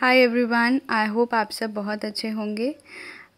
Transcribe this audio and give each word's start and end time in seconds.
Hi 0.00 0.18
everyone 0.18 0.80
I 0.90 1.06
hope 1.06 1.34
आप 1.34 1.50
सब 1.50 1.72
बहुत 1.74 2.04
अच्छे 2.04 2.28
होंगे। 2.28 2.74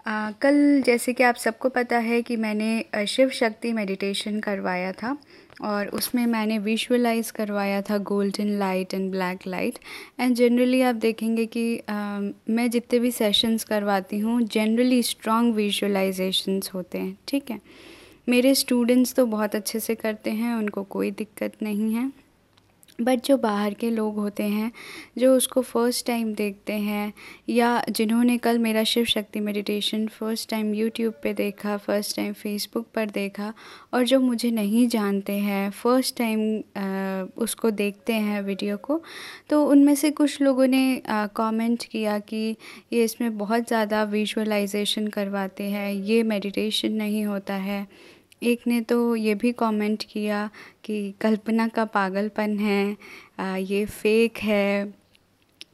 आ, 0.06 0.30
कल 0.32 0.82
जैसे 0.86 1.12
कि 1.12 1.22
आप 1.22 1.34
सबको 1.34 1.68
पता 1.68 1.98
है 1.98 2.20
कि 2.22 2.36
मैंने 2.36 3.04
शिव 3.06 3.28
शक्ति 3.30 3.72
मेडिटेशन 3.72 4.40
करवाया 4.40 4.90
था 4.92 5.16
और 5.62 5.88
उसमें 5.88 6.24
मैंने 6.26 6.58
विजुअलाइज 6.58 7.30
करवाया 7.30 7.80
था 7.82 7.98
golden 7.98 8.48
light 8.58 8.94
and 8.94 9.10
black 9.10 9.46
light 9.46 9.78
and 10.20 10.34
generally 10.36 10.82
आप 10.82 10.94
देखेंगे 10.94 11.46
कि 11.46 11.78
आ, 11.78 12.20
मैं 12.50 12.68
जितने 12.70 12.98
भी 12.98 13.10
सेशंस 13.10 13.64
करवाती 13.64 14.18
हूँ 14.18 14.40
जनरली 14.42 15.02
स्ट्रॉन्ग 15.02 15.54
विजुअलाइजेशंस 15.54 16.70
होते 16.74 16.98
हैं 16.98 17.18
ठीक 17.28 17.50
है? 17.50 17.60
मेरे 18.28 18.54
स्टूडेंट्स 18.54 19.14
तो 19.14 19.26
बहुत 19.26 19.54
अच्छे 19.54 19.80
से 19.80 19.94
करते 19.94 20.30
हैं 20.30 20.54
उनको 20.54 20.82
कोई 20.82 21.10
दिक्कत 21.10 21.62
नहीं 21.62 21.94
है। 21.94 22.10
बट 22.98 23.20
जो 23.24 23.36
बाहर 23.38 23.74
के 23.74 23.90
लोग 23.90 24.16
होते 24.18 24.42
हैं, 24.44 24.70
जो 25.18 25.34
उसको 25.36 25.62
फ़र्स्ट 25.62 26.06
टाइम 26.06 26.32
देखते 26.34 26.72
हैं, 26.72 27.12
या 27.48 27.82
जिन्होंने 27.90 28.36
कल 28.38 28.58
मेरा 28.58 28.82
Shiv 28.84 29.04
Shakti 29.06 29.40
meditation 29.40 30.06
first 30.08 30.48
time 30.50 30.72
YouTube 30.74 31.14
पे 31.22 31.32
देखा 31.34 31.76
फ़र्स्ट 31.76 32.16
टाइम 32.16 32.32
फेसबुक 32.32 32.86
पर 32.94 33.10
देखा, 33.10 33.52
और 33.94 34.04
जो 34.04 34.20
मुझे 34.20 34.50
नहीं 34.50 34.86
जानते 34.88 35.32
हैं 35.38 35.70
फ़र्स्ट 35.72 36.16
टाइम 36.18 37.32
उसको 37.38 37.70
देखते 37.72 38.12
हैं 38.14 38.42
वीडियो 38.42 38.76
को 38.78 39.00
तो 39.50 39.64
उनमें 39.66 39.94
से 39.94 40.10
कुछ 40.12 40.40
लोगों 40.42 40.66
ने 40.66 41.02
कमेंट 41.06 41.84
किया 41.84 42.18
कि 42.20 42.56
ये 42.92 43.04
इसमें 43.04 43.36
बहुत 43.38 43.68
ज़्यादा 43.68 44.02
विजुअलाइजेशन 44.04 45.06
करवाते 45.08 45.64
हैं, 45.64 45.92
ये 45.92 46.22
मेडिटेशन 46.24 46.92
नहीं 46.94 47.24
होता 47.26 47.54
है। 47.56 47.86
एक 48.42 48.66
ने 48.66 48.80
तो 48.80 49.14
ये 49.16 49.34
भी 49.34 49.52
कमेंट 49.52 50.04
किया 50.12 50.48
कि 50.84 51.14
कल्पना 51.20 51.68
का 51.68 51.84
पागलपन 51.84 52.58
है 52.58 52.96
आ, 53.40 53.56
ये 53.56 53.84
फेक 53.86 54.38
है। 54.38 54.92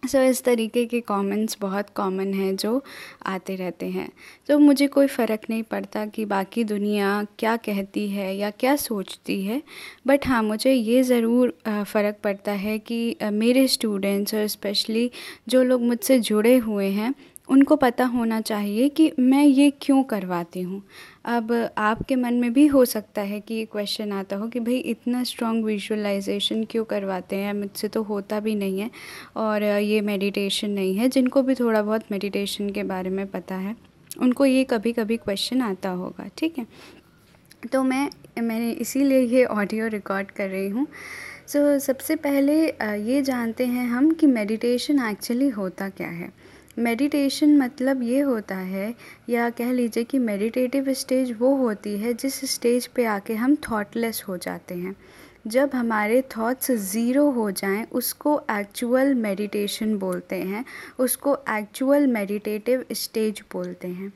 सो 0.05 0.19
so, 0.19 0.25
इस 0.25 0.43
तरीके 0.45 0.85
के 0.87 1.01
कमेंट्स 1.01 1.57
बहुत 1.61 1.91
कॉमन 1.91 2.33
हैं 2.35 2.55
जो 2.57 2.83
आते 3.27 3.55
रहते 3.57 3.87
हैं। 3.91 4.09
तो 4.49 4.59
मुझे 4.59 4.87
कोई 4.87 5.07
फ़र्क 5.07 5.41
नहीं 5.51 5.63
पड़ता 5.63 6.05
कि 6.07 6.25
बाकी 6.25 6.65
दुनिया 6.65 7.27
क्या 7.39 7.57
कहती 7.57 8.09
है 8.09 8.37
या 8.37 8.51
क्या 8.51 8.75
सोचती 8.77 9.41
है 9.43 9.61
बट 10.07 10.27
हाँ 10.27 10.43
मुझे 10.43 10.73
ये 10.73 11.03
ज़रूर 11.03 11.55
फ़र्क 11.69 12.19
पड़ता 12.25 12.53
है 12.53 12.79
कि 12.81 13.17
मेरे 13.33 13.67
स्टूडेंट्स 13.69 14.35
और 14.35 14.47
स्पेशली 14.49 15.11
जो 15.49 15.63
लोग 15.63 15.83
मुझसे 15.83 16.19
जुड़े 16.21 16.57
हुए 16.59 16.89
हैं 16.91 17.15
उनको 17.49 17.77
पता 17.77 18.05
होना 18.05 18.41
चाहिए 18.41 18.89
कि 18.89 19.11
मैं 19.19 19.45
ये 19.45 19.71
क्यों 19.81 20.03
करवाती 20.03 20.61
हूँ। 20.63 20.83
अब 21.25 21.53
आपके 21.79 22.17
मन 22.17 22.35
में 22.35 22.53
भी 22.53 22.67
हो 22.67 22.85
सकता 22.85 23.23
है 23.23 23.41
कि 23.41 23.55
ये 23.55 23.65
क्वेश्चन 23.65 24.13
आता 24.13 24.37
हो 24.37 24.49
कि 24.49 24.61
भाई 24.61 24.77
इतना 24.77 25.23
स्ट्रॉन्ग 25.25 25.65
विजुअलाइजेशन 25.65 26.65
क्यों 26.65 26.85
करवाते 26.85 27.37
हैं? 27.37 27.53
मुझसे 27.55 27.89
तो 27.89 28.03
होता 28.03 28.41
भी 28.41 28.55
नहीं 28.55 28.81
है 28.81 28.91
और 29.37 29.63
ये 29.63 30.01
मेडिटेशन 30.01 30.71
नहीं 30.71 30.95
है 30.97 31.09
जिनको 31.09 31.43
भी 31.43 31.55
थोड़ा 31.55 31.83
बहुत 31.83 32.05
मेडिटेशन 32.13 32.71
के 32.71 32.83
बारे 32.85 33.11
में 33.11 33.27
पता 33.31 33.55
है 33.57 33.77
उनको 34.23 34.45
ये 34.47 34.65
कभी 34.65 34.93
कभी 34.93 35.17
क्वेश्चन 35.17 35.63
आता 35.63 35.91
होगा 35.91 36.29
ठीक 36.39 36.59
है? 36.59 36.67
तो 37.73 37.83
मैं 37.83 38.09
मैंने 38.39 38.71
इसीलिए 38.73 39.21
ये 39.21 39.45
ऑडियो 39.45 39.87
रिकॉर्ड 39.89 40.31
कर 40.31 40.49
रही 40.49 40.69
हूँ। 40.69 40.87
सो 41.47 41.59
so, 41.59 41.81
सबसे 41.81 42.17
पहले 42.17 42.55
ये 43.05 43.21
जानते 43.23 43.67
हैं 43.67 43.87
हम 43.89 44.11
कि 44.11 44.27
मेडिटेशन 44.27 45.09
एक्चुअली 45.09 45.49
होता 45.51 45.89
क्या 45.91 46.09
है। 46.09 46.33
मेडिटेशन 46.79 47.57
मतलब 47.59 48.03
ये 48.03 48.21
होता 48.21 48.57
है, 48.57 48.95
या 49.29 49.49
कह 49.51 49.73
लीजिए 49.73 50.05
कि 50.05 50.19
मेडिटेटिव 50.19 50.93
स्टेज 50.93 51.33
वो 51.39 51.55
होती 51.57 51.97
है 51.99 52.15
जिस 52.15 52.41
स्टेज 52.55 52.87
पे 52.87 53.05
आके 53.05 53.35
हम 53.35 53.57
थॉटलेस 53.71 54.25
हो 54.29 54.37
जाते 54.37 54.75
हैं। 54.75 54.95
जब 55.47 55.71
हमारे 55.75 56.21
थॉट्स 56.37 56.71
ज़ीरो 56.71 57.31
हो 57.31 57.51
जाएँ, 57.51 57.85
उसको 57.93 58.41
एक्चुअल 58.51 59.15
मेडिटेशन 59.15 59.97
बोलते 59.99 60.37
हैं, 60.37 60.65
उसको 60.99 61.37
एक्चुअल 61.51 62.07
मेडिटेटिव 62.07 62.85
स्टेज 62.93 63.43
बोलते 63.53 63.89
हैं। 63.89 64.13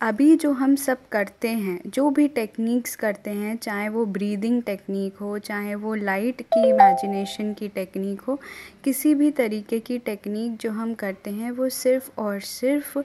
अभी 0.00 0.36
जो 0.36 0.52
हम 0.52 0.74
सब 0.76 1.08
करते 1.08 1.48
हैं, 1.48 1.80
जो 1.86 2.10
भी 2.10 2.28
टेक्निक्स 2.28 2.96
करते 2.96 3.30
हैं, 3.30 3.56
चाहे 3.56 3.88
वो 3.88 4.06
ब्रीदिंग 4.06 4.62
टेक्निक 4.62 5.16
हो, 5.16 5.38
चाहे 5.38 5.74
वो 5.74 5.94
लाइट 5.94 6.42
की 6.42 6.68
इमेजिनेशन 6.68 7.54
की 7.54 7.68
टेक्निक 7.68 8.20
हो, 8.20 8.40
किसी 8.84 9.14
भी 9.14 9.30
तरीके 9.30 9.80
की 9.80 9.98
टेक्निक 9.98 10.56
जो 10.56 10.70
हम 10.70 10.94
करते 10.94 11.30
हैं, 11.30 11.50
वो 11.50 11.68
सिर्फ़ 11.68 12.20
और 12.20 12.40
सिर्फ़ 12.40 12.98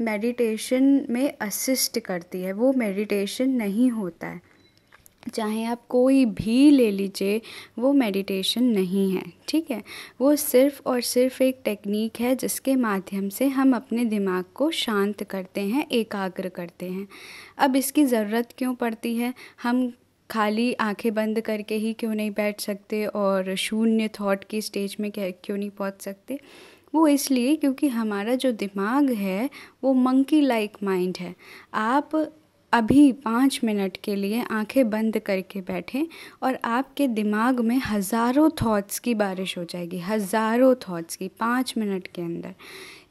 मेडिटेशन 0.00 1.06
में 1.10 1.34
असिस्ट 1.40 1.98
करती 1.98 2.42
है। 2.42 2.52
वो 2.52 2.72
मेडिटेशन 2.72 3.50
नहीं 3.50 3.90
होता 3.90 4.26
है। 4.26 4.57
चाहे 5.28 5.64
आप 5.64 5.82
कोई 5.88 6.24
भी 6.24 6.70
ले 6.70 6.90
लीजिए, 6.90 7.40
वो 7.78 7.92
मेडिटेशन 7.92 8.62
नहीं 8.64 9.10
है, 9.12 9.22
ठीक 9.48 9.70
है? 9.70 9.82
वो 10.20 10.36
सिर्फ़ 10.36 10.80
और 10.86 11.00
सिर्फ़ 11.00 11.42
एक 11.42 11.60
टेक्निक 11.64 12.20
है 12.20 12.34
जिसके 12.36 12.76
माध्यम 12.76 13.28
से 13.28 13.48
हम 13.48 13.76
अपने 13.76 14.04
दिमाग 14.04 14.44
को 14.54 14.70
शांत 14.70 15.22
करते 15.22 15.60
हैं, 15.60 15.86
एकाग्र 15.92 16.48
करते 16.48 16.86
हैं। 16.86 17.08
अब 17.58 17.76
इसकी 17.76 18.04
ज़रूरत 18.04 18.54
क्यों 18.58 18.74
पड़ती 18.74 19.16
है? 19.16 19.34
हम 19.62 19.92
खाली 20.30 20.72
आँखें 20.72 21.14
बंद 21.14 21.40
करके 21.40 21.74
ही 21.74 21.92
क्यों 21.92 22.14
नहीं 22.14 22.30
बैठ 22.30 22.60
सकते 22.60 23.06
और 23.06 23.54
शून्य 23.54 24.08
थॉट 24.08 24.44
की 24.44 24.60
स्टेज 24.62 24.96
में 25.00 25.10
क्यों 25.12 25.56
नहीं 25.56 25.70
पहुँच 25.70 26.02
सकते? 26.02 26.38
वो 26.94 27.06
इसलिए 27.08 27.56
क्योंकि 27.56 27.88
हमारा 27.88 28.34
जो 28.34 28.52
दिमाग 28.52 29.10
है, 29.10 29.50
वो 29.84 29.92
मंकी 29.94 30.40
लाइक 30.40 30.76
माइंड 30.82 31.16
है। 31.20 31.34
आप 31.74 32.10
अभी 32.72 33.10
पाँच 33.14 33.60
मिनट 33.64 33.96
के 34.04 34.14
लिए 34.16 34.42
आँखें 34.50 34.88
बंद 34.90 35.18
करके 35.18 35.60
बैठें 35.60 36.06
और 36.42 36.58
आपके 36.64 37.06
दिमाग 37.08 37.60
में 37.60 37.76
हज़ारों 37.78 38.48
थॉट्स 38.62 38.98
की 38.98 39.14
बारिश 39.14 39.56
हो 39.58 39.64
जाएगी, 39.64 39.98
हज़ारों 39.98 40.74
थॉट्स 40.88 41.16
की 41.16 41.28
पाँच 41.30 41.74
मिनट 41.78 42.06
के 42.06 42.22
अंदर। 42.22 42.54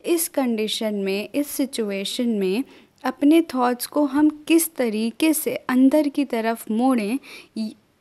इस 0.06 0.28
कंडीशन 0.29 0.95
में, 0.95 1.29
इस 1.29 1.47
सिचुएशन 1.47 2.29
में 2.29 2.63
अपने 3.03 3.41
थॉट्स 3.53 3.88
को 3.88 4.06
हम 4.06 4.29
किस 4.47 4.73
तरीके 4.75 5.34
से 5.34 5.56
अंदर 5.56 6.07
की 6.07 6.25
तरफ़ 6.25 6.72
मोड़ें, 6.72 7.19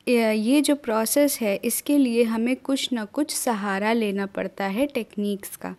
ये 0.07 0.61
जो 0.61 0.75
प्रोसेस 0.75 1.37
है, 1.41 1.55
इसके 1.55 1.97
लिए 1.97 2.23
हमें 2.25 2.55
कुछ 2.55 2.91
ना 2.93 3.05
कुछ 3.05 3.35
सहारा 3.35 3.93
लेना 3.93 4.25
पड़ता 4.27 4.65
है 4.65 4.85
टेक्निक्स 4.87 5.55
का। 5.55 5.75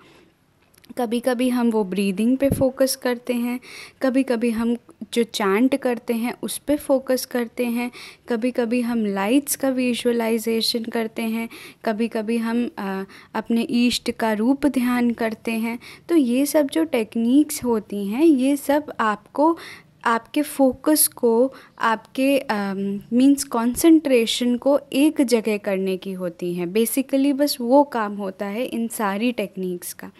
कभी 0.97 1.21
कभी 1.21 1.49
हम 1.49 1.71
वो 1.71 1.83
ब्रीदिंग 1.85 2.37
पे 2.39 2.49
फोकस 2.51 2.97
करते 2.97 3.35
हैं 3.35 3.59
कभी 4.03 4.23
कभी 4.23 4.51
हम 4.51 4.77
जो 5.13 5.23
चैंट 5.23 5.77
करते 5.77 6.15
हैं 6.15 6.35
उस 6.43 6.59
पर 6.59 6.77
फोकस 6.77 7.25
करते 7.25 7.65
हैं 7.67 7.91
कभी 8.29 8.51
कभी 8.51 8.81
हम 8.81 9.05
लाइट्स 9.07 9.57
का 9.57 9.69
विजुअलाइजेशन 9.69 10.85
करते 10.85 11.23
हैं 11.23 11.49
कभी 11.85 12.09
कभी 12.09 12.37
हम 12.37 12.69
आ, 12.79 13.05
अपने 13.35 13.67
ईष्ट 13.71 14.11
का 14.11 14.33
रूप 14.33 14.67
ध्यान 14.67 15.11
करते 15.11 15.53
हैं। 15.53 15.79
तो 16.09 16.17
ये 16.17 16.47
सब 16.47 16.69
जो 16.69 16.85
टेक्निक्स 16.85 17.65
होती 17.65 18.07
हैं 18.07 18.25
ये 18.25 18.57
सब 18.57 18.93
आपको 19.01 19.57
आपके 20.05 20.43
फोकस 20.43 21.07
को 21.09 21.53
आपके 21.79 22.43
मींस 23.17 23.45
कंसंट्रेशन 23.45 24.57
को 24.57 24.79
एक 24.93 25.21
जगह 25.23 25.57
करने 25.57 25.97
की 25.97 26.13
होती 26.13 26.53
हैं। 26.55 26.73
बेसिकली 26.73 27.33
बस 27.33 27.57
वो 27.61 27.83
काम 27.85 28.17
होता 28.17 28.47
है 28.47 28.65
इन 28.65 28.87
सारी 28.89 29.33
टेक्निक्स 29.33 29.93
का। 29.93 30.11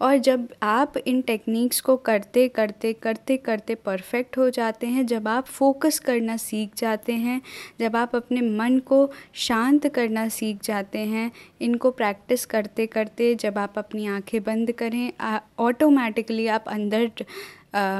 और 0.00 0.16
जब 0.18 0.48
आप 0.62 0.96
इन 0.98 1.20
टेक्निक्स 1.22 1.80
को 1.80 1.96
करते 1.98 2.46
करते 2.48 2.92
करते 2.94 3.36
करते 3.38 3.74
परफेक्ट 3.76 4.38
हो 4.38 4.48
जाते 4.50 4.86
हैं, 4.86 5.06
जब 5.06 5.28
आप 5.28 5.46
फोकस 5.48 5.98
करना 5.98 6.36
सीख 6.38 6.74
जाते 6.76 7.12
हैं, 7.14 7.40
जब 7.80 7.96
आप 7.96 8.16
अपने 8.16 8.40
मन 8.40 8.78
को 8.86 9.10
शांत 9.38 9.86
करना 9.94 10.28
सीख 10.30 10.62
जाते 10.64 10.98
हैं, 10.98 11.30
इनको 11.60 11.90
प्रैक्टिस 11.92 12.46
करते 12.46 12.86
करते 12.88 13.34
जब 13.34 13.58
आप 13.58 13.78
अपनी 13.78 14.06
आँखें 14.08 14.42
बंद 14.42 14.72
करें 14.72 15.12
ऑटोमेटिकली 15.60 16.46
आप 16.48 16.68
अंदर 16.68 17.10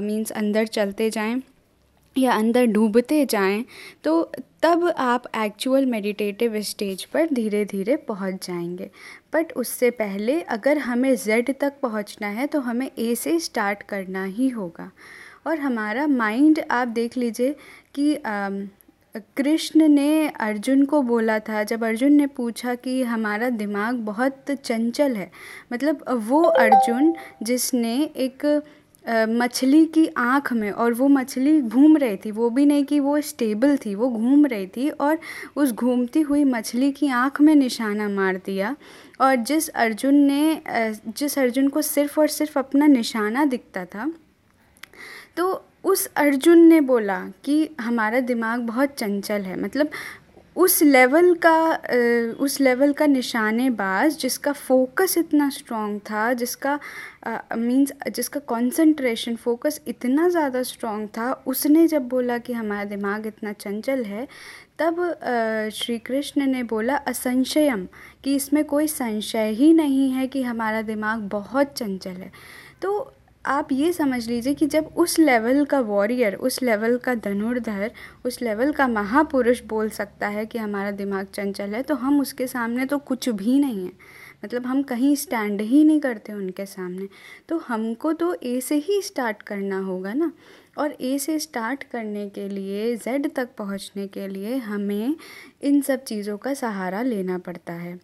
मींस 0.02 0.30
अंदर 0.32 0.66
चलते 0.68 1.10
जाएँ। 1.10 1.40
या 2.16 2.32
अंदर 2.32 2.64
डूबते 2.66 3.24
जाएँ 3.24 3.64
तो 4.04 4.22
तब 4.62 4.86
आप 4.98 5.24
एक्चुअल 5.36 5.86
मेडिटेटिव 5.86 6.60
स्टेज 6.62 7.04
पर 7.04 7.28
धीरे 7.34 7.64
धीरे 7.64 7.96
पहुँच 8.08 8.46
जाएँगे। 8.46 8.90
बट 9.32 9.52
उससे 9.52 9.90
पहले 9.92 10.40
अगर 10.42 10.78
हमें 10.78 11.14
जेड 11.16 11.54
तक 11.60 11.80
पहुँचना 11.82 12.28
है 12.28 12.46
तो 12.46 12.60
हमें 12.60 12.90
ए 12.98 13.14
से 13.14 13.38
स्टार्ट 13.40 13.82
करना 13.82 14.24
ही 14.24 14.48
होगा। 14.48 14.90
और 15.46 15.58
हमारा 15.58 16.06
माइंड 16.06 16.60
आप 16.70 16.88
देख 16.88 17.16
लीजिए 17.16 17.54
कि 17.94 18.16
कृष्ण 19.36 19.86
ने 19.88 20.28
अर्जुन 20.30 20.84
को 20.84 21.00
बोला 21.02 21.38
था, 21.38 21.62
जब 21.64 21.84
अर्जुन 21.84 22.12
ने 22.12 22.26
पूछा 22.26 22.74
कि 22.74 23.02
हमारा 23.02 23.48
दिमाग 23.50 23.94
बहुत 24.04 24.50
चंचल 24.50 25.16
है 25.16 25.30
मतलब 25.72 26.04
वो 26.28 26.42
अर्जुन 26.42 27.14
जिसने 27.42 27.94
एक 28.16 28.46
मछली 29.04 29.84
की 29.86 30.06
आँख 30.16 30.52
में 30.52 30.70
और 30.72 30.92
वो 30.94 31.08
मछली 31.08 31.60
घूम 31.60 31.96
रही 31.96 32.16
थी। 32.16 32.30
वो 32.30 32.48
भी 32.50 32.64
नहीं 32.66 32.84
कि 32.84 32.98
वो 33.00 33.20
स्टेबल 33.20 33.76
थी, 33.76 33.94
वो 33.94 34.08
घूम 34.08 34.44
रही 34.46 34.66
थी 34.66 34.88
और 34.90 35.18
उस 35.56 35.72
घूमती 35.72 36.20
हुई 36.20 36.44
मछली 36.44 36.90
की 36.92 37.08
आँख 37.08 37.40
में 37.40 37.54
निशाना 37.54 38.08
मार 38.08 38.36
दिया। 38.46 38.74
और 39.20 39.34
जिस 39.36 39.68
अर्जुन 39.68 40.14
ने 40.24 40.62
जिस 41.08 41.38
अर्जुन 41.38 41.68
को 41.68 41.82
सिर्फ़ 41.82 42.20
और 42.20 42.28
सिर्फ़ 42.28 42.58
अपना 42.58 42.86
निशाना 42.86 43.44
दिखता 43.46 43.84
था 43.84 44.12
तो 45.36 45.64
उस 45.84 46.06
अर्जुन 46.16 46.58
ने 46.60 46.80
बोला 46.82 47.20
कि 47.44 47.68
हमारा 47.80 48.20
दिमाग 48.20 48.60
बहुत 48.62 48.94
चंचल 48.94 49.42
है। 49.42 49.60
मतलब 49.60 49.90
उस 50.56 50.82
लेवल 50.82 51.34
का 51.44 52.34
उस 52.40 52.60
लेवल 52.60 52.92
का 52.92 53.06
निशानेबाज 53.06 54.16
जिसका 54.18 54.52
फोकस 54.52 55.16
इतना 55.18 55.48
स्ट्रॉन्ग 55.50 56.00
था, 56.00 56.32
जिसका 56.32 56.78
मींस 57.56 57.92
जिसका 58.14 58.40
कंसंट्रेशन 58.48 59.36
फोकस 59.36 59.80
इतना 59.88 60.28
ज़्यादा 60.28 60.62
स्ट्रॉन्ग 60.62 61.08
था, 61.08 61.32
उसने 61.46 61.86
जब 61.88 62.08
बोला 62.08 62.38
कि 62.38 62.52
हमारा 62.52 62.84
दिमाग 62.86 63.26
इतना 63.26 63.52
चंचल 63.52 64.04
है, 64.04 64.26
तब 64.78 65.70
श्री 65.74 65.98
कृष्ण 65.98 66.46
ने 66.46 66.62
बोला, 66.64 66.96
असंशयम, 66.96 67.86
कि 68.24 68.34
इसमें 68.36 68.64
कोई 68.64 68.86
संशय 68.88 69.50
ही 69.52 69.72
नहीं 69.72 70.10
है 70.10 70.26
कि 70.26 70.42
हमारा 70.42 70.82
दिमाग 70.82 71.28
बहुत 71.28 71.72
चंचल 71.76 72.10
है। 72.10 72.30
तो 72.82 73.12
आप 73.44 73.68
ये 73.72 73.92
समझ 73.92 74.26
लीजिए 74.28 74.54
कि 74.54 74.66
जब 74.66 74.86
उस 74.96 75.18
लेवल 75.18 75.64
का 75.64 75.78
वॉरियर 75.80 76.34
उस 76.34 76.62
लेवल 76.62 76.96
का 76.96 77.14
धनुर्धर, 77.14 77.90
उस 78.24 78.40
लेवल 78.42 78.72
का 78.72 78.86
महापुरुष 78.88 79.62
बोल 79.62 79.88
सकता 79.88 80.28
है 80.28 80.44
कि 80.46 80.58
हमारा 80.58 80.90
दिमाग 80.90 81.26
चंचल 81.26 81.74
है 81.74 81.82
तो 81.82 81.94
हम 81.94 82.20
उसके 82.20 82.46
सामने 82.46 82.86
तो 82.86 82.98
कुछ 82.98 83.28
भी 83.28 83.58
नहीं 83.58 83.84
है। 83.84 83.92
मतलब 84.44 84.66
हम 84.66 84.82
कहीं 84.82 85.14
स्टैंड 85.16 85.60
ही 85.60 85.82
नहीं 85.84 86.00
करते 86.00 86.32
उनके 86.32 86.66
सामने। 86.66 87.08
तो 87.48 87.58
हमको 87.58 88.12
तो 88.12 88.34
ए 88.34 88.60
से 88.60 88.74
ही 88.78 89.00
स्टार्ट 89.02 89.42
करना 89.42 89.78
होगा 89.78 90.12
ना। 90.14 90.32
और 90.78 90.96
ए 91.00 91.16
से 91.18 91.38
स्टार्ट 91.38 91.82
करने 91.82 92.28
के 92.28 92.48
लिए 92.48 92.94
जेड 92.96 93.32
तक 93.34 93.48
पहुँचने 93.58 94.06
के 94.08 94.28
लिए 94.28 94.56
हमें 94.58 95.16
इन 95.62 95.80
सब 95.80 96.04
चीज़ों 96.04 96.36
का 96.38 96.54
सहारा 96.54 97.02
लेना 97.02 97.38
पड़ता 97.38 97.72
है। 97.72 97.98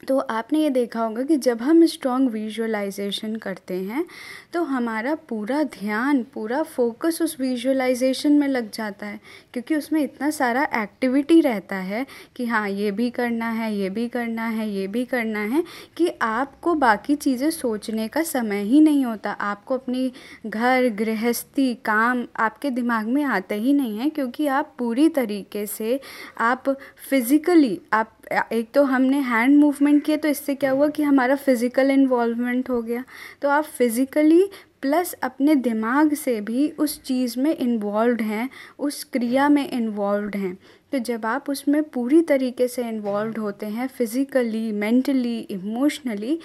तो 0.00 0.18
आपने 0.20 0.58
ये 0.58 0.70
देखा 0.70 1.00
होगा 1.00 1.22
कि 1.22 1.36
जब 1.36 1.62
हम 1.62 1.84
स्ट्रॉन्ग 1.86 2.30
विजुअलाइजेशन 2.30 3.34
करते 3.36 3.74
हैं 3.74 4.04
तो 4.52 4.62
हमारा 4.62 5.14
पूरा 5.28 5.62
ध्यान, 5.62 6.22
पूरा 6.34 6.62
फोकस 6.62 7.18
उस 7.22 7.36
विजुअलाइजेशन 7.40 8.32
में 8.32 8.46
लग 8.48 8.70
जाता 8.70 9.06
है, 9.06 9.20
क्योंकि 9.52 9.74
उसमें 9.76 10.02
इतना 10.02 10.30
सारा 10.30 10.62
एक्टिविटी 10.74 11.40
रहता 11.40 11.76
है 11.76 12.04
कि 12.36 12.46
हाँ 12.46 12.68
ये 12.68 12.90
भी 12.90 13.08
करना 13.10 13.48
है, 13.50 13.72
ये 13.74 13.90
भी 13.90 14.06
करना 14.08 14.46
है, 14.46 14.68
ये 14.70 14.86
भी 14.86 15.04
करना 15.04 15.40
है, 15.46 15.62
कि 15.96 16.08
आपको 16.22 16.74
बाकी 16.74 17.16
चीज़ें 17.16 17.50
सोचने 17.50 18.08
का 18.08 18.22
समय 18.22 18.62
ही 18.62 18.80
नहीं 18.80 19.04
होता। 19.04 19.32
आपको 19.32 19.74
अपनी 19.74 20.10
घर, 20.46 20.88
गृहस्थी, 20.90 21.72
काम 21.84 22.26
आपके 22.38 22.70
दिमाग 22.70 23.06
में 23.06 23.22
आते 23.24 23.54
ही 23.54 23.72
नहीं 23.72 23.98
है, 23.98 24.10
क्योंकि 24.10 24.46
आप 24.48 24.74
पूरी 24.78 25.08
तरीके 25.10 25.66
से 25.66 26.00
आप 26.40 26.68
फिज़िकली 27.10 27.78
आप 27.92 28.15
एक 28.32 28.70
तो 28.74 28.82
हमने 28.84 29.18
हैंड 29.20 29.56
मूवमेंट 29.58 30.04
किया 30.04 30.16
तो 30.16 30.28
इससे 30.28 30.54
क्या 30.54 30.70
हुआ 30.70 30.88
कि 30.88 31.02
हमारा 31.02 31.34
फ़िज़िकल 31.36 31.90
इन्वॉल्वमेंट 31.90 32.70
हो 32.70 32.80
गया। 32.82 33.04
तो 33.42 33.48
आप 33.48 33.64
फिज़िकली 33.64 34.42
प्लस 34.82 35.12
अपने 35.22 35.54
दिमाग 35.54 36.14
से 36.14 36.40
भी 36.40 36.68
उस 36.70 37.00
चीज़ 37.02 37.38
में 37.40 37.56
इन्वॉल्व 37.56 38.22
हैं, 38.22 38.48
उस 38.78 39.02
क्रिया 39.04 39.48
में 39.48 39.68
इन्वॉल्व 39.68 40.38
हैं। 40.38 40.56
तो 40.92 40.98
जब 40.98 41.24
आप 41.26 41.48
उसमें 41.50 41.82
पूरी 41.84 42.20
तरीके 42.22 42.68
से 42.68 42.88
इन्वॉल्व 42.88 43.40
होते 43.40 43.66
हैं 43.66 43.86
फिज़िकली 43.88 44.70
मेंटली 44.72 45.38
इमोशनली 45.40 46.38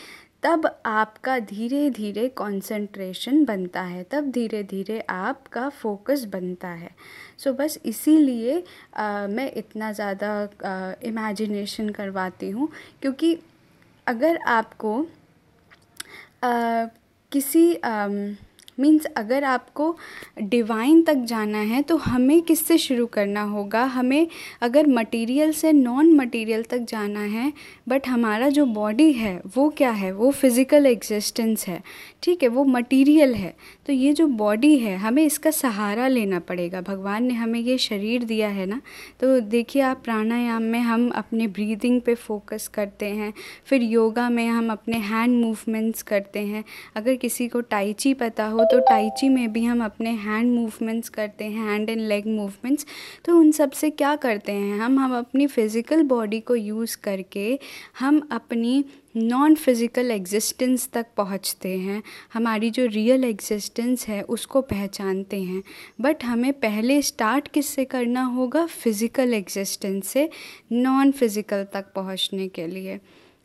तब 0.43 0.65
आपका 0.85 1.37
धीरे 1.39 1.89
धीरे 1.89 2.27
कंसंट्रेशन 2.37 3.43
बनता 3.45 3.81
है 3.81 4.03
तब 4.11 4.29
धीरे 4.31 4.61
धीरे 4.63 4.99
आपका 5.09 5.67
फोकस 5.71 6.23
बनता 6.25 6.67
है। 6.67 6.89
सो 7.37 7.49
so, 7.49 7.57
बस 7.57 7.77
इसीलिए 7.85 8.57
मैं 9.29 9.51
इतना 9.53 9.91
ज़्यादा 9.91 10.97
इमेजिनेशन 11.03 11.89
करवाती 11.89 12.49
हूँ 12.49 12.69
क्योंकि 13.01 13.37
अगर 14.07 14.37
आपको 14.47 14.99
आ, 16.43 16.85
किसी 17.31 17.73
आ, 17.75 18.07
मीन्स 18.77 19.05
अगर 19.17 19.43
आपको 19.43 19.95
डिवाइन 20.41 21.01
तक 21.03 21.23
जाना 21.23 21.57
है 21.57 21.81
तो 21.81 21.97
हमें 21.97 22.41
किससे 22.41 22.77
शुरू 22.77 23.05
करना 23.07 23.41
होगा? 23.43 23.83
हमें 23.85 24.27
अगर 24.61 24.87
मटेरियल 24.87 25.51
से 25.51 25.71
नॉन 25.71 26.13
मटेरियल 26.15 26.63
तक 26.63 26.85
जाना 26.89 27.19
है 27.19 27.51
बट 27.89 28.07
हमारा 28.07 28.49
जो 28.49 28.65
बॉडी 28.65 29.11
है, 29.11 29.41
वो 29.57 29.69
क्या 29.69 29.91
है? 29.91 30.11
वो 30.11 30.31
फ़िज़िकल 30.31 30.85
एग्जिस्टेंस 30.85 31.67
है। 31.67 31.81
ठीक 32.23 32.43
है, 32.43 32.49
वो 32.49 32.63
मटेरियल 32.65 33.33
है। 33.35 33.53
तो 33.87 33.93
ये 33.93 34.13
जो 34.13 34.27
बॉडी 34.27 34.77
है, 34.77 34.95
हमें 34.97 35.23
इसका 35.23 35.51
सहारा 35.51 36.07
लेना 36.07 36.39
पड़ेगा। 36.39 36.81
भगवान 36.81 37.23
ने 37.23 37.33
हमें 37.33 37.59
ये 37.59 37.77
शरीर 37.77 38.23
दिया 38.23 38.47
है 38.47 38.65
ना? 38.65 38.81
तो 39.19 39.39
देखिए, 39.39 39.81
आप 39.81 40.01
प्राणायाम 40.03 40.63
में 40.63 40.79
हम 40.79 41.09
अपने 41.09 41.47
ब्रीदिंग 41.47 42.01
पे 42.01 42.15
फोकस 42.15 42.67
करते 42.67 43.05
हैं, 43.05 43.33
फिर 43.65 43.81
योगा 43.81 44.29
में 44.29 44.47
हम 44.47 44.71
अपने 44.71 44.97
हैंड 44.97 45.35
मूवमेंट्स 45.35 46.01
करते 46.03 46.39
हैं। 46.39 46.63
अगर 46.95 47.15
किसी 47.15 47.47
को 47.47 47.61
टाइची 47.61 48.13
पता 48.13 48.45
हो 48.45 48.63
तो 48.71 48.79
टाइची 48.79 49.29
में 49.29 49.51
भी 49.53 49.63
हम 49.63 49.83
अपने 49.85 50.09
हैंड 50.09 50.53
मूवमेंट्स 50.53 51.09
करते 51.09 51.45
हैं 51.45 51.67
हैंड 51.69 51.89
एंड 51.89 52.01
लेग 52.01 52.27
मूवमेंट्स 52.27 52.85
तो 53.25 53.37
उन 53.39 53.51
सबसे 53.51 53.89
क्या 53.89 54.15
करते 54.15 54.51
हैं 54.51 54.79
हम? 54.79 54.99
हम 54.99 55.17
अपनी 55.17 55.47
फ़िज़िकल 55.47 56.03
बॉडी 56.03 56.39
को 56.39 56.55
यूज़ 56.55 56.97
करके 57.03 57.59
हम 57.99 58.27
अपनी 58.31 58.83
नॉन 59.17 59.55
फ़िज़िकल 59.55 60.11
एग्जिस्टेंस 60.11 60.89
तक 60.93 61.05
पहुँचते 61.17 61.69
हैं। 61.77 62.01
हमारी 62.33 62.69
जो 62.69 62.85
रियल 62.85 63.23
एग्जिस्टेंस 63.23 64.07
है, 64.07 64.21
उसको 64.23 64.61
पहचानते 64.61 65.41
हैं। 65.41 65.63
बट 66.01 66.23
हमें 66.23 66.51
पहले 66.53 67.01
स्टार्ट 67.01 67.47
किससे 67.47 67.85
करना 67.85 68.23
होगा? 68.25 68.65
फ़िज़िकल 68.65 69.33
एग्जिस्टेंस 69.33 70.07
से 70.07 70.29
नॉन 70.71 71.11
फ़िज़िकल 71.11 71.63
तक 71.73 71.91
पहुँचने 71.95 72.47
के 72.47 72.67
लिए। 72.67 72.99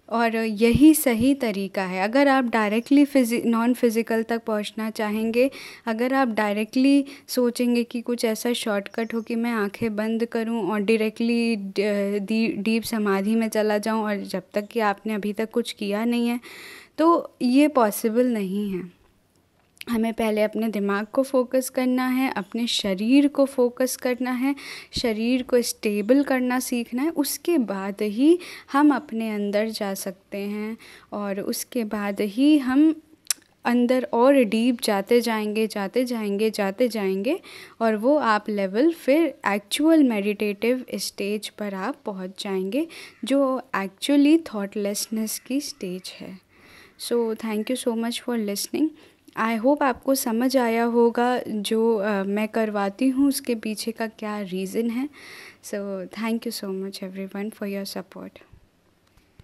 और 0.08 0.36
यही 0.36 0.92
सही 0.94 1.32
तरीका 1.36 1.82
है। 1.84 2.02
अगर 2.02 2.28
आप 2.28 2.44
डायरेक्टली 2.44 3.04
फिज़ि 3.04 3.40
नॉन 3.46 3.74
फ़िज़िकल 3.74 4.22
तक 4.22 4.42
पहुँचना 4.46 4.88
चाहेंगे, 4.90 5.50
अगर 5.86 6.14
आप 6.14 6.28
डायरेक्टली 6.28 7.04
सोचेंगे 7.28 7.84
कि 7.84 8.00
कुछ 8.02 8.24
ऐसा 8.24 8.52
शॉर्टकट 8.54 9.14
हो 9.14 9.20
कि 9.22 9.34
मैं 9.36 9.52
आँखें 9.54 9.94
बंद 9.96 10.24
करूँ 10.26 10.62
और 10.70 10.80
डायरेक्टली 10.80 11.56
डीप 12.58 12.82
समाधि 12.82 13.34
में 13.34 13.48
चला 13.48 13.78
जाऊँ 13.78 14.04
और 14.04 14.24
जब 14.24 14.42
तक 14.54 14.68
कि 14.68 14.80
आपने 14.82 15.14
अभी 15.14 15.32
तक 15.32 15.50
कुछ 15.52 15.72
किया 15.72 16.04
नहीं 16.04 16.28
है 16.28 16.40
तो 16.98 17.36
ये 17.42 17.68
पॉसिबल 17.70 18.26
नहीं 18.26 18.70
है। 18.70 18.95
हमें 19.90 20.12
पहले 20.12 20.42
अपने 20.42 20.68
दिमाग 20.68 21.06
को 21.12 21.22
फोकस 21.22 21.68
करना 21.68 22.06
है, 22.06 22.32
अपने 22.32 22.66
शरीर 22.66 23.28
को 23.28 23.44
फोकस 23.44 23.96
करना 23.96 24.30
है, 24.30 24.54
शरीर 24.92 25.42
को 25.42 25.62
स्टेबल 25.62 26.22
करना 26.22 26.58
सीखना 26.60 27.02
है, 27.02 27.10
उसके 27.10 27.58
बाद 27.58 28.02
ही 28.02 28.38
हम 28.72 28.94
अपने 28.94 29.30
अंदर 29.30 29.68
जा 29.68 29.94
सकते 29.94 30.38
हैं 30.38 30.76
और 31.12 31.40
उसके 31.40 31.84
बाद 31.84 32.20
ही 32.20 32.58
हम 32.58 32.94
अंदर 33.64 34.06
और 34.12 34.34
डीप 34.34 34.80
जाते 34.82 35.20
जाएँगे 35.20 35.66
जाते 35.66 36.04
जाएँगे 36.04 36.50
जाते 36.50 36.88
जाएँगे 36.88 37.40
और 37.80 37.96
वो 37.96 38.16
आप 38.16 38.48
लेवल 38.48 38.92
फिर 38.92 39.34
एक्चुअल 39.46 40.02
मेडिटेटिव 40.02 40.84
स्टेज 40.94 41.48
पर 41.48 41.74
आप 41.74 41.96
पहुँच 42.06 42.44
जाएँगे, 42.44 42.86
जो 43.24 43.62
एक्चुअली 43.76 44.38
थॉटलेसनेस 44.54 45.38
की 45.38 45.60
स्टेज 45.60 46.12
है। 46.20 46.38
So 46.98 47.34
thank 47.34 47.70
you 47.70 47.76
so 47.76 47.94
much 47.94 48.20
for 48.20 48.38
listening 48.38 48.88
I 49.36 49.56
hope 49.56 49.82
आपको 49.82 50.14
समझ 50.14 50.56
आया 50.56 50.84
होगा 50.84 51.38
जो 51.46 51.80
uh, 52.04 52.26
मैं 52.26 52.48
करवाती 52.48 53.08
हूँ 53.08 53.28
उसके 53.28 53.54
पीछे 53.54 53.92
का 53.92 54.06
क्या 54.06 54.38
रीज़न 54.40 54.90
है। 54.90 55.08
So 55.62 56.06
thank 56.06 56.46
you 56.46 56.52
so 56.52 56.68
much 56.68 57.02
everyone 57.24 57.50
for 57.50 57.68
your 57.68 57.84
support 57.84 58.38